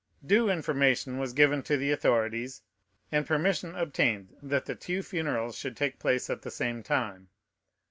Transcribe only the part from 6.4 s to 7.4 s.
the same time.